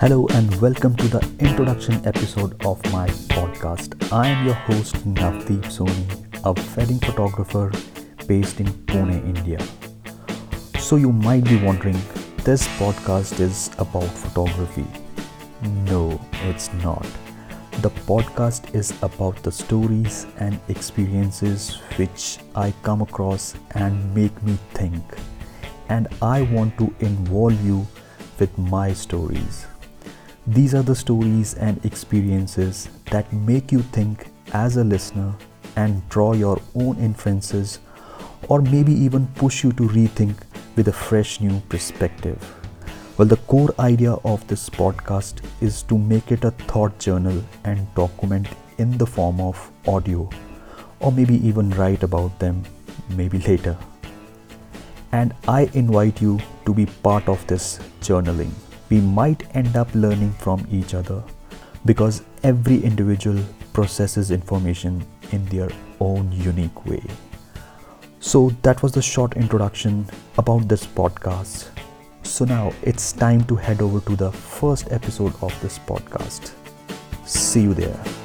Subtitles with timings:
[0.00, 4.10] Hello and welcome to the introduction episode of my podcast.
[4.10, 6.06] I am your host Navdeep Soni,
[6.42, 7.70] a wedding photographer
[8.26, 9.58] based in Pune, India.
[10.78, 12.00] So you might be wondering,
[12.44, 14.86] this podcast is about photography.
[15.84, 17.06] No, it's not.
[17.82, 24.56] The podcast is about the stories and experiences which I come across and make me
[24.72, 25.04] think.
[25.90, 27.86] And I want to involve you
[28.38, 29.66] with my stories.
[30.50, 35.32] These are the stories and experiences that make you think as a listener
[35.76, 37.78] and draw your own inferences,
[38.48, 40.34] or maybe even push you to rethink
[40.74, 42.36] with a fresh new perspective.
[43.16, 47.86] Well, the core idea of this podcast is to make it a thought journal and
[47.94, 50.28] document in the form of audio,
[50.98, 52.64] or maybe even write about them
[53.10, 53.76] maybe later.
[55.12, 58.50] And I invite you to be part of this journaling
[58.90, 61.22] we might end up learning from each other
[61.86, 67.02] because every individual processes information in their own unique way.
[68.18, 71.68] So, that was the short introduction about this podcast.
[72.22, 76.52] So, now it's time to head over to the first episode of this podcast.
[77.24, 78.19] See you there.